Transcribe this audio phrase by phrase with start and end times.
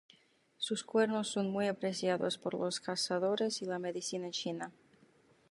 [0.57, 4.71] Sus cuernos son muy apreciados por los cazadores y la medicina china.